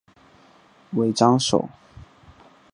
[0.93, 1.69] 尾张守。